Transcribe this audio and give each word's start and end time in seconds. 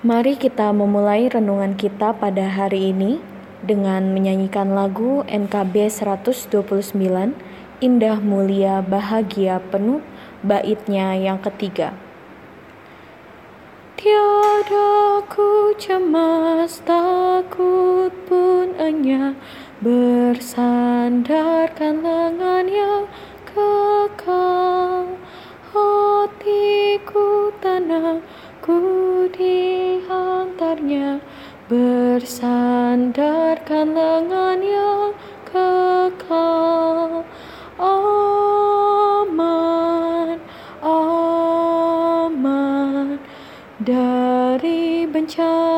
Mari 0.00 0.40
kita 0.40 0.72
memulai 0.72 1.28
renungan 1.28 1.76
kita 1.76 2.16
pada 2.16 2.48
hari 2.48 2.88
ini 2.88 3.20
dengan 3.60 4.16
menyanyikan 4.16 4.72
lagu 4.72 5.20
NKB 5.28 5.92
129 5.92 6.96
Indah 7.84 8.16
Mulia 8.16 8.80
Bahagia 8.80 9.60
Penuh 9.60 10.00
baitnya 10.40 11.20
yang 11.20 11.36
ketiga. 11.44 11.92
Tiada 14.00 15.20
ku 15.28 15.76
cemas 15.76 16.80
takut 16.80 18.08
pun 18.24 18.72
hanya 18.80 19.36
bersandarkan 19.84 22.00
lengannya 22.00 23.04
kekal 23.44 25.20
hatiku 25.76 27.52
ku 27.52 27.60
dihantarnya 30.90 31.22
bersandarkan 31.70 33.94
lengannya 33.94 35.14
kekal. 35.46 37.22
Aman 37.78 38.82
aman. 40.82 42.42
Dari 43.80 45.06
bencana 45.06 45.69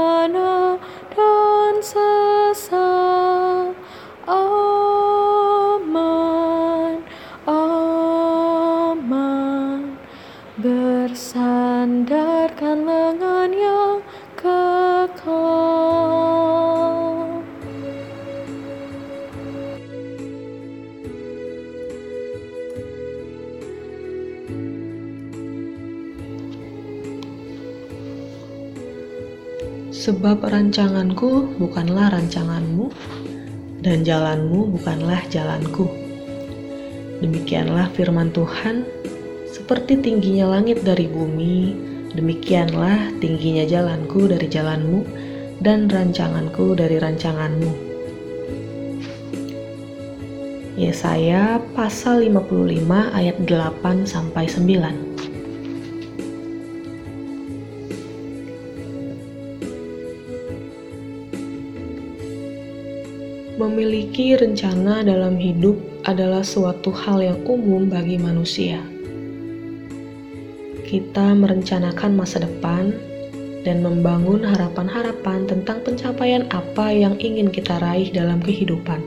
Sebab 30.02 30.42
rancanganku 30.42 31.62
bukanlah 31.62 32.10
rancanganmu, 32.10 32.90
dan 33.86 34.02
jalanmu 34.02 34.74
bukanlah 34.74 35.22
jalanku. 35.30 35.86
Demikianlah 37.22 37.86
firman 37.94 38.34
Tuhan, 38.34 38.82
seperti 39.46 40.02
tingginya 40.02 40.58
langit 40.58 40.82
dari 40.82 41.06
bumi, 41.06 41.78
demikianlah 42.18 43.14
tingginya 43.22 43.62
jalanku 43.62 44.26
dari 44.26 44.50
jalanmu, 44.50 45.06
dan 45.62 45.86
rancanganku 45.86 46.74
dari 46.74 46.98
rancanganmu. 46.98 47.70
Yesaya 50.74 51.62
pasal 51.78 52.26
55 52.26 52.90
ayat 52.90 53.38
8 53.46 54.02
sampai 54.02 54.50
9. 54.50 55.11
Memiliki 63.52 64.32
rencana 64.32 65.04
dalam 65.04 65.36
hidup 65.36 65.76
adalah 66.08 66.40
suatu 66.40 66.88
hal 66.88 67.20
yang 67.20 67.36
umum 67.44 67.84
bagi 67.84 68.16
manusia. 68.16 68.80
Kita 70.88 71.36
merencanakan 71.36 72.16
masa 72.16 72.40
depan 72.40 72.96
dan 73.60 73.84
membangun 73.84 74.40
harapan-harapan 74.40 75.44
tentang 75.44 75.84
pencapaian 75.84 76.48
apa 76.48 76.96
yang 76.96 77.20
ingin 77.20 77.52
kita 77.52 77.76
raih 77.84 78.08
dalam 78.08 78.40
kehidupan. 78.40 79.04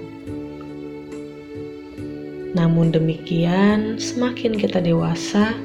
Namun 2.54 2.94
demikian, 2.94 3.98
semakin 3.98 4.62
kita 4.62 4.78
dewasa, 4.78 5.58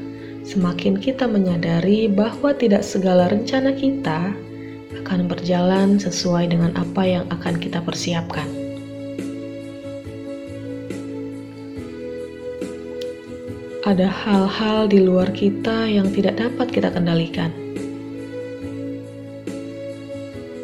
semakin 0.48 0.96
kita 0.96 1.28
menyadari 1.28 2.08
bahwa 2.08 2.56
tidak 2.56 2.80
segala 2.80 3.28
rencana 3.28 3.76
kita 3.76 4.32
akan 5.04 5.28
berjalan 5.28 6.00
sesuai 6.00 6.48
dengan 6.48 6.72
apa 6.80 7.04
yang 7.04 7.28
akan 7.28 7.60
kita 7.60 7.84
persiapkan. 7.84 8.59
Ada 13.90 14.06
hal-hal 14.06 14.86
di 14.86 15.02
luar 15.02 15.34
kita 15.34 15.90
yang 15.90 16.14
tidak 16.14 16.38
dapat 16.38 16.70
kita 16.70 16.94
kendalikan. 16.94 17.50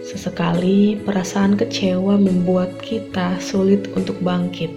Sesekali 0.06 0.94
perasaan 1.02 1.58
kecewa 1.58 2.22
membuat 2.22 2.70
kita 2.78 3.34
sulit 3.42 3.90
untuk 3.98 4.14
bangkit. 4.22 4.70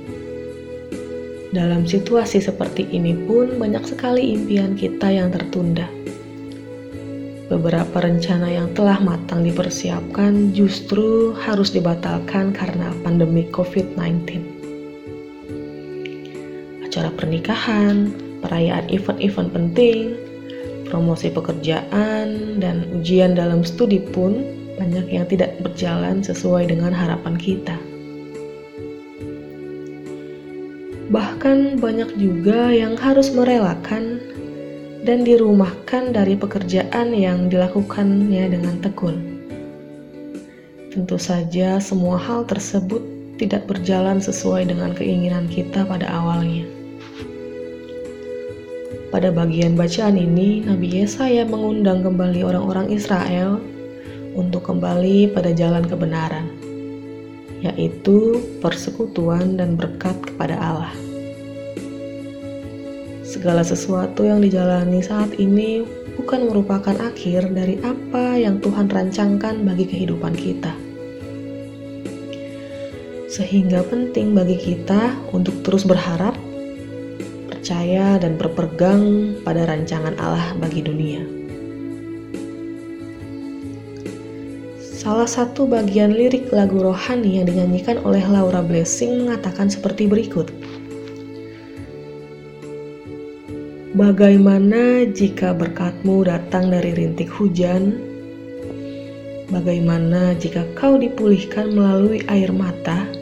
Dalam 1.53 1.85
situasi 1.85 2.41
seperti 2.41 2.89
ini 2.89 3.13
pun 3.13 3.61
banyak 3.61 3.85
sekali 3.85 4.33
impian 4.33 4.73
kita 4.73 5.13
yang 5.13 5.29
tertunda. 5.29 5.85
Beberapa 7.53 8.01
rencana 8.01 8.49
yang 8.49 8.73
telah 8.73 8.97
matang 8.97 9.45
dipersiapkan 9.45 10.57
justru 10.57 11.37
harus 11.37 11.69
dibatalkan 11.69 12.49
karena 12.49 12.93
pandemi 13.05 13.45
COVID-19. 13.53 14.41
Acara 16.85 17.09
pernikahan, 17.13 18.28
perayaan 18.41 18.87
event-event 18.89 19.49
penting, 19.51 20.17
promosi 20.89 21.29
pekerjaan, 21.29 22.57
dan 22.57 22.87
ujian 22.95 23.37
dalam 23.37 23.61
studi 23.61 24.01
pun 24.01 24.43
banyak 24.79 25.11
yang 25.11 25.25
tidak 25.27 25.59
berjalan 25.59 26.23
sesuai 26.23 26.71
dengan 26.71 26.95
harapan 26.95 27.35
kita. 27.35 27.75
Bahkan 31.09 31.81
banyak 31.81 32.21
juga 32.21 32.69
yang 32.69 32.93
harus 32.93 33.33
merelakan 33.33 34.21
dan 35.03 35.25
dirumahkan 35.25 36.13
dari 36.13 36.37
pekerjaan 36.37 37.17
yang 37.17 37.49
dilakukannya 37.49 38.45
dengan 38.53 38.77
tekun. 38.77 39.17
Tentu 40.93 41.17
saja 41.17 41.81
semua 41.81 42.21
hal 42.21 42.45
tersebut 42.45 43.01
tidak 43.41 43.65
berjalan 43.65 44.21
sesuai 44.21 44.69
dengan 44.69 44.93
keinginan 44.93 45.49
kita 45.49 45.81
pada 45.87 46.05
awalnya. 46.05 46.78
Pada 49.09 49.33
bagian 49.33 49.73
bacaan 49.73 50.21
ini, 50.21 50.61
Nabi 50.61 51.01
Yesaya 51.01 51.41
mengundang 51.41 52.05
kembali 52.05 52.45
orang-orang 52.45 52.93
Israel 52.93 53.57
untuk 54.37 54.69
kembali 54.69 55.33
pada 55.33 55.49
jalan 55.49 55.81
kebenaran, 55.81 56.45
yaitu 57.65 58.37
persekutuan 58.61 59.57
dan 59.57 59.73
berkat 59.73 60.13
kepada 60.21 60.61
Allah. 60.61 60.93
Segala 63.25 63.65
sesuatu 63.65 64.29
yang 64.29 64.45
dijalani 64.45 65.01
saat 65.01 65.33
ini 65.41 65.81
bukan 66.13 66.45
merupakan 66.45 66.93
akhir 67.01 67.49
dari 67.49 67.81
apa 67.81 68.37
yang 68.37 68.61
Tuhan 68.61 68.93
rancangkan 68.93 69.65
bagi 69.65 69.89
kehidupan 69.89 70.37
kita. 70.37 70.77
Sehingga 73.25 73.81
penting 73.89 74.37
bagi 74.37 74.57
kita 74.57 75.17
untuk 75.33 75.65
terus 75.65 75.81
berharap 75.81 76.37
percaya 77.69 78.17
dan 78.17 78.33
berpegang 78.33 79.37
pada 79.45 79.69
rancangan 79.69 80.17
Allah 80.17 80.57
bagi 80.57 80.81
dunia. 80.81 81.21
Salah 84.81 85.29
satu 85.29 85.69
bagian 85.69 86.17
lirik 86.17 86.49
lagu 86.49 86.81
rohani 86.81 87.37
yang 87.37 87.45
dinyanyikan 87.45 88.01
oleh 88.01 88.25
Laura 88.25 88.65
Blessing 88.65 89.21
mengatakan 89.21 89.69
seperti 89.69 90.09
berikut. 90.09 90.49
Bagaimana 93.93 95.05
jika 95.05 95.53
berkatmu 95.53 96.25
datang 96.25 96.73
dari 96.73 96.97
rintik 96.97 97.29
hujan? 97.29 98.01
Bagaimana 99.53 100.33
jika 100.41 100.65
kau 100.73 100.97
dipulihkan 100.97 101.69
melalui 101.69 102.25
air 102.33 102.49
mata? 102.49 103.18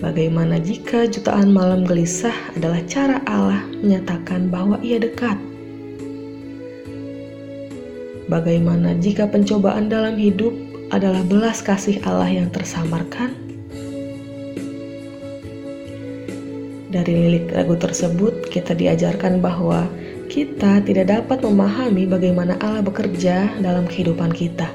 Bagaimana 0.00 0.56
jika 0.56 1.04
jutaan 1.04 1.52
malam 1.52 1.84
gelisah 1.84 2.32
adalah 2.56 2.80
cara 2.88 3.20
Allah 3.28 3.60
menyatakan 3.84 4.48
bahwa 4.48 4.80
Ia 4.80 4.96
dekat? 4.96 5.36
Bagaimana 8.24 8.96
jika 8.96 9.28
pencobaan 9.28 9.92
dalam 9.92 10.16
hidup 10.16 10.56
adalah 10.88 11.20
belas 11.20 11.60
kasih 11.60 12.00
Allah 12.08 12.32
yang 12.32 12.48
tersamarkan? 12.48 13.36
Dari 16.88 17.12
lirik 17.12 17.52
lagu 17.52 17.76
tersebut, 17.76 18.48
kita 18.48 18.72
diajarkan 18.72 19.44
bahwa 19.44 19.84
kita 20.32 20.80
tidak 20.80 21.12
dapat 21.12 21.44
memahami 21.44 22.08
bagaimana 22.08 22.56
Allah 22.64 22.80
bekerja 22.80 23.52
dalam 23.60 23.84
kehidupan 23.84 24.32
kita. 24.32 24.72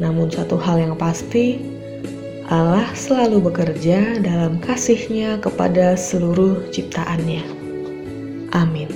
Namun, 0.00 0.32
satu 0.32 0.56
hal 0.56 0.80
yang 0.80 0.96
pasti, 0.96 1.75
Allah 2.46 2.86
selalu 2.94 3.50
bekerja 3.50 4.22
dalam 4.22 4.62
kasihnya 4.62 5.42
kepada 5.42 5.98
seluruh 5.98 6.70
ciptaannya. 6.70 7.42
Amin. 8.54 8.86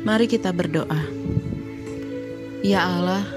Mari 0.00 0.24
kita 0.24 0.48
berdoa. 0.56 1.04
Ya 2.64 2.88
Allah, 2.88 3.28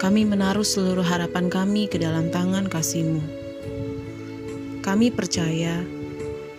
kami 0.00 0.24
menaruh 0.24 0.64
seluruh 0.64 1.04
harapan 1.04 1.52
kami 1.52 1.84
ke 1.84 2.00
dalam 2.00 2.32
tangan 2.32 2.64
kasih-Mu 2.64 3.45
kami 4.86 5.10
percaya 5.10 5.82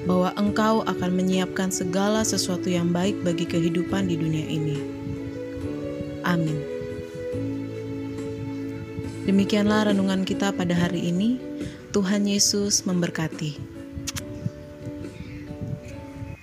bahwa 0.03 0.35
Engkau 0.35 0.83
akan 0.83 1.11
menyiapkan 1.15 1.71
segala 1.71 2.27
sesuatu 2.27 2.67
yang 2.67 2.91
baik 2.91 3.23
bagi 3.23 3.47
kehidupan 3.47 4.11
di 4.11 4.19
dunia 4.19 4.43
ini. 4.43 4.77
Amin. 6.27 6.59
Demikianlah 9.23 9.87
renungan 9.95 10.27
kita 10.27 10.51
pada 10.51 10.75
hari 10.75 11.07
ini. 11.07 11.39
Tuhan 11.95 12.27
Yesus 12.27 12.83
memberkati. 12.83 13.66